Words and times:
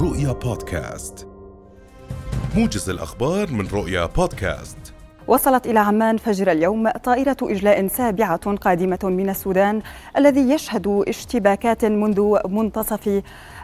رؤيا 0.00 0.32
بودكاست. 0.32 1.28
موجز 2.56 2.90
الأخبار 2.90 3.50
من 3.50 3.66
رؤيا 3.66 4.06
بودكاست. 4.06 4.76
وصلت 5.28 5.66
إلى 5.66 5.78
عمان 5.78 6.16
فجر 6.16 6.52
اليوم 6.52 6.90
طائرة 6.90 7.36
إجلاء 7.42 7.86
سابعة 7.86 8.56
قادمة 8.56 8.98
من 9.02 9.30
السودان 9.30 9.82
الذي 10.16 10.50
يشهد 10.50 11.04
اشتباكات 11.08 11.84
منذ 11.84 12.36
منتصف 12.48 13.22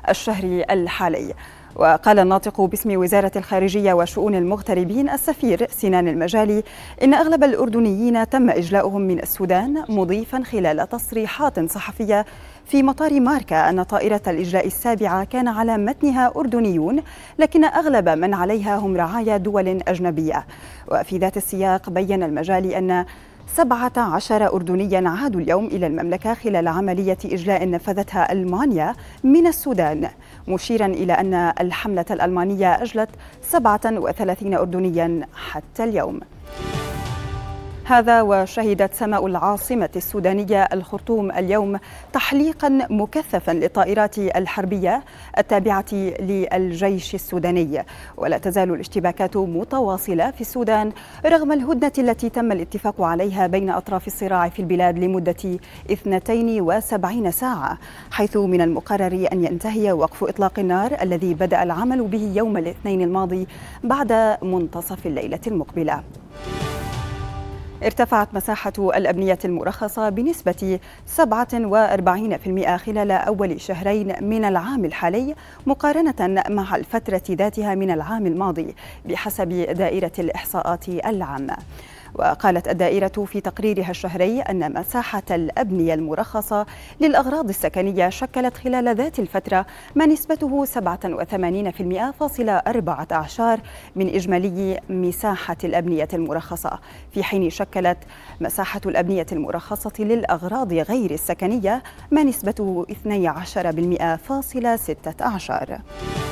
الشهر 0.09 0.65
الحالي. 0.71 1.35
وقال 1.77 2.19
الناطق 2.19 2.61
باسم 2.61 2.97
وزارة 2.97 3.33
الخارجية 3.37 3.93
وشؤون 3.93 4.35
المغتربين 4.35 5.11
السفير 5.11 5.69
سنان 5.71 6.09
المجالي 6.09 6.63
إن 7.03 7.15
أغلب 7.15 7.45
الأردنيين 7.45 8.29
تم 8.29 8.51
إجلاؤهم 8.51 9.01
من 9.01 9.23
السودان 9.23 9.85
مضيفا 9.89 10.43
خلال 10.43 10.89
تصريحات 10.89 11.71
صحفية 11.71 12.27
في 12.67 12.83
مطار 12.83 13.21
ماركا 13.21 13.71
أن 13.71 13.83
طائرة 13.83 14.21
الإجلاء 14.27 14.67
السابعة 14.67 15.25
كان 15.25 15.49
على 15.49 15.77
متنها 15.79 16.33
أردنيون 16.37 17.03
لكن 17.39 17.65
أغلب 17.65 18.09
من 18.09 18.35
عليها 18.35 18.77
هم 18.77 18.97
رعايا 18.97 19.37
دول 19.37 19.69
أجنبية. 19.89 20.47
وفي 20.93 21.19
ذات 21.19 21.37
السياق 21.37 21.91
بين 21.91 22.23
المجالي 22.23 22.79
أن 22.79 23.05
سبعة 23.47 23.93
عشر 23.97 24.47
أردنيا 24.55 25.09
عادوا 25.09 25.41
اليوم 25.41 25.67
إلى 25.67 25.87
المملكة 25.87 26.35
خلال 26.35 26.69
عملية 26.69 27.19
إجلاء 27.25 27.71
نفذتها 27.71 28.33
ألمانيا 28.33 28.95
من 29.25 29.47
السودان 29.47 30.09
مشيرا 30.49 30.87
إلى 30.87 31.13
أن 31.13 31.35
الحملة 31.35 32.05
الألمانية 32.11 32.83
أجلت 32.83 33.09
37 33.43 34.55
أردنيا 34.55 35.27
حتى 35.35 35.85
اليوم. 35.85 36.21
هذا 37.87 38.23
وشهدت 38.23 38.95
سماء 38.95 39.27
العاصمة 39.27 39.89
السودانية 39.97 40.63
الخرطوم 40.63 41.31
اليوم 41.31 41.79
تحليقا 42.13 42.87
مكثفا 42.91 43.51
للطائرات 43.53 44.19
الحربية 44.19 45.05
التابعة 45.39 45.85
للجيش 46.21 47.15
السوداني. 47.15 47.85
ولا 48.17 48.39
تزال 48.39 48.75
الاشتباكات 48.75 49.37
متواصلة 49.37 50.31
في 50.31 50.41
السودان 50.41 50.93
رغم 51.27 51.53
الهدنة 51.53 51.93
التي 51.99 52.29
تم 52.29 52.53
الاتفاق 52.53 53.01
عليها 53.03 53.47
بين 53.47 53.71
أطراف 53.71 54.07
الصراع 54.07 54.49
في 54.49 54.61
البلاد 54.61 54.99
لمدة 54.99 55.59
72 55.91 57.31
ساعة 57.31 57.79
حيث 58.11 58.37
من 58.37 58.61
المقرر 58.61 59.29
أن 59.33 59.45
ينتهي 59.45 59.93
وقف 59.93 60.25
إطلاق 60.25 60.59
النار 60.59 60.97
الذي 61.03 61.35
بدأ 61.35 61.63
العمل 61.63 62.03
به 62.03 62.33
يوم 62.35 62.57
الاثنين 62.57 63.03
الماضي 63.03 63.47
بعد 63.85 64.39
منتصف 64.43 65.07
الليلة 65.07 65.41
المقبلة. 65.47 66.03
ارتفعت 67.85 68.35
مساحة 68.35 68.73
الأبنية 68.79 69.39
المرخصة 69.45 70.09
بنسبة 70.09 70.79
47% 71.17 71.21
خلال 72.77 73.11
أول 73.11 73.61
شهرين 73.61 74.15
من 74.21 74.45
العام 74.45 74.85
الحالي 74.85 75.35
مقارنة 75.67 76.43
مع 76.49 76.77
الفترة 76.77 77.23
ذاتها 77.31 77.75
من 77.75 77.91
العام 77.91 78.27
الماضي 78.27 78.75
بحسب 79.05 79.49
دائرة 79.49 80.13
الإحصاءات 80.19 80.89
العامة. 80.89 81.57
وقالت 82.15 82.69
الدائرة 82.69 83.25
في 83.27 83.41
تقريرها 83.41 83.91
الشهري 83.91 84.41
أن 84.41 84.73
مساحة 84.81 85.23
الأبنية 85.31 85.95
المرخصة 85.95 86.67
للأغراض 87.01 87.49
السكنية 87.49 88.09
شكلت 88.09 88.57
خلال 88.57 88.97
ذات 88.97 89.19
الفترة 89.19 89.67
ما 89.95 90.07
نسبته 90.07 90.65
87.14 90.65 90.81
من 93.97 94.09
إجمالي 94.15 94.81
مساحة 94.91 95.57
الأبنية 95.65 96.09
المرخصة 96.13 96.79
في 97.13 97.23
حين 97.25 97.51
شكلت 97.51 97.99
مساحة 98.41 98.81
الأبنية 98.87 99.27
المرخصة 99.33 99.93
للأغراض 99.99 100.73
غير 100.73 101.11
السكنية 101.11 101.83
ما 102.11 102.23
نسبته 102.23 102.87
12% 105.45 106.24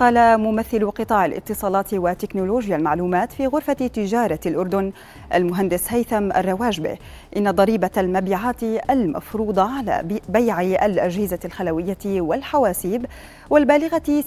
قال 0.00 0.40
ممثل 0.40 0.90
قطاع 0.90 1.24
الاتصالات 1.24 1.94
وتكنولوجيا 1.94 2.76
المعلومات 2.76 3.32
في 3.32 3.46
غرفة 3.46 3.72
تجارة 3.72 4.40
الأردن 4.46 4.92
المهندس 5.34 5.92
هيثم 5.92 6.32
الرواجبة 6.32 6.98
إن 7.36 7.50
ضريبة 7.50 7.90
المبيعات 7.96 8.62
المفروضة 8.90 9.62
على 9.62 10.20
بيع 10.28 10.60
الأجهزة 10.60 11.38
الخلوية 11.44 11.96
والحواسيب 12.06 13.06
والبالغة 13.50 14.22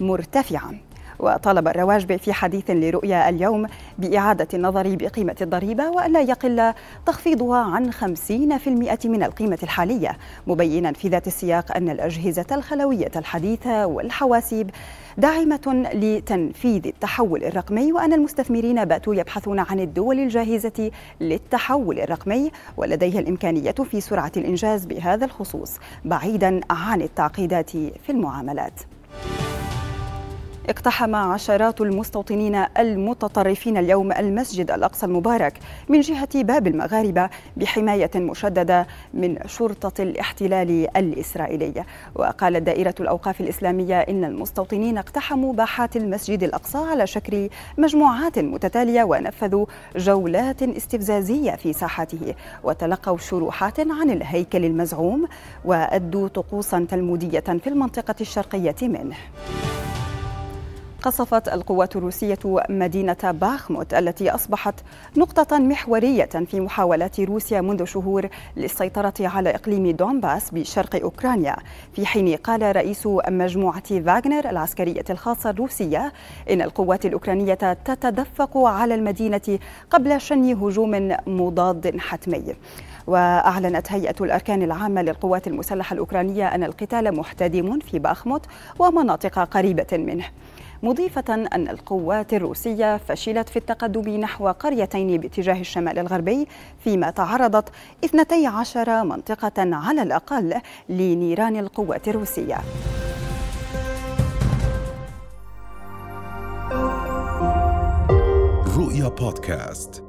مرتفعة 0.00 0.70
وطالب 1.18 1.68
الرواجب 1.68 2.16
في 2.16 2.32
حديث 2.32 2.70
لرؤيا 2.70 3.28
اليوم 3.28 3.66
بإعادة 3.98 4.48
النظر 4.54 4.96
بقيمة 4.96 5.36
الضريبة 5.40 5.90
وألا 5.90 6.20
يقل 6.20 6.72
تخفيضها 7.06 7.58
عن 7.58 7.92
50% 7.92 9.06
من 9.06 9.22
القيمة 9.22 9.58
الحالية 9.62 10.18
مبينا 10.46 10.92
في 10.92 11.08
ذات 11.08 11.26
السياق 11.26 11.76
أن 11.76 11.88
الأجهزة 11.88 12.46
الخلوية 12.52 13.10
الحديثة 13.16 13.86
والحواسيب 13.86 14.70
داعمة 15.18 15.88
لتنفيذ 15.94 16.86
التحول 16.86 17.44
الرقمي 17.44 17.92
وأن 17.92 18.12
المستثمرين 18.12 18.84
باتوا 18.84 19.14
يبحثون 19.14 19.58
عن 19.58 19.80
الدول 19.80 20.18
الجاهزة 20.18 20.90
للتحول 21.20 22.00
الرقمي 22.00 22.50
ولديها 22.76 23.20
الإمكانية 23.20 23.70
في 23.70 24.00
سرعة 24.00 24.32
الإنجاز 24.36 24.84
بهذا 24.84 25.24
الخصوص 25.24 25.78
بعيدا 26.04 26.60
عن 26.70 27.02
التعقيدات 27.02 27.70
في 27.70 28.10
المعاملات. 28.10 28.80
اقتحم 30.68 31.14
عشرات 31.14 31.80
المستوطنين 31.80 32.64
المتطرفين 32.78 33.76
اليوم 33.76 34.12
المسجد 34.12 34.70
الأقصى 34.70 35.06
المبارك 35.06 35.58
من 35.88 36.00
جهة 36.00 36.42
باب 36.42 36.66
المغاربة 36.66 37.28
بحماية 37.56 38.10
مشددة 38.16 38.86
من 39.14 39.38
شرطة 39.46 40.02
الاحتلال 40.02 40.96
الإسرائيلي. 40.96 41.84
وقالت 42.14 42.62
دائرة 42.62 42.94
الأوقاف 43.00 43.40
الإسلامية 43.40 44.00
إن 44.00 44.24
المستوطنين 44.24 44.98
اقتحموا 44.98 45.52
باحات 45.52 45.96
المسجد 45.96 46.42
الأقصى 46.42 46.78
على 46.78 47.06
شكل 47.06 47.48
مجموعات 47.78 48.38
متتالية 48.38 49.04
ونفذوا 49.04 49.66
جولات 49.96 50.62
استفزازية 50.62 51.50
في 51.50 51.72
ساحته. 51.72 52.34
وتلقوا 52.64 53.18
شروحات 53.18 53.80
عن 53.80 54.10
الهيكل 54.10 54.64
المزعوم 54.64 55.28
وأدوا 55.64 56.28
طقوسا 56.28 56.86
تلمودية 56.90 57.40
في 57.40 57.66
المنطقة 57.66 58.14
الشرقية 58.20 58.76
منه. 58.82 59.16
قصفت 61.06 61.48
القوات 61.48 61.96
الروسية 61.96 62.38
مدينة 62.68 63.16
باخموت 63.24 63.94
التي 63.94 64.30
أصبحت 64.30 64.74
نقطة 65.16 65.58
محورية 65.58 66.24
في 66.24 66.60
محاولات 66.60 67.20
روسيا 67.20 67.60
منذ 67.60 67.84
شهور 67.84 68.28
للسيطرة 68.56 69.14
على 69.20 69.50
إقليم 69.50 69.90
دونباس 69.90 70.50
بشرق 70.50 71.02
أوكرانيا. 71.02 71.56
في 71.92 72.06
حين 72.06 72.36
قال 72.36 72.76
رئيس 72.76 73.06
مجموعة 73.28 74.00
فاغنر 74.00 74.50
العسكرية 74.50 75.04
الخاصة 75.10 75.50
الروسية 75.50 76.12
إن 76.50 76.62
القوات 76.62 77.06
الأوكرانية 77.06 77.54
تتدفق 77.54 78.58
على 78.58 78.94
المدينة 78.94 79.58
قبل 79.90 80.20
شن 80.20 80.52
هجوم 80.64 81.16
مضاد 81.26 81.98
حتمي. 81.98 82.54
وأعلنت 83.06 83.92
هيئة 83.92 84.16
الأركان 84.20 84.62
العامة 84.62 85.02
للقوات 85.02 85.46
المسلحة 85.46 85.94
الأوكرانية 85.94 86.54
أن 86.54 86.64
القتال 86.64 87.16
محتدم 87.16 87.78
في 87.78 87.98
باخموت 87.98 88.46
ومناطق 88.78 89.38
قريبة 89.38 89.86
منه. 89.92 90.24
مضيفة 90.82 91.34
أن 91.34 91.68
القوات 91.68 92.34
الروسية 92.34 92.96
فشلت 92.96 93.48
في 93.48 93.56
التقدم 93.56 94.10
نحو 94.10 94.48
قريتين 94.48 95.20
باتجاه 95.20 95.60
الشمال 95.60 95.98
الغربي 95.98 96.46
فيما 96.84 97.10
تعرضت 97.10 97.68
12 98.04 99.04
منطقة 99.04 99.52
على 99.58 100.02
الأقل 100.02 100.54
لنيران 100.88 101.56
القوات 101.56 102.08
الروسية. 102.08 102.58
رؤيا 108.78 109.08
بودكاست. 109.08 110.05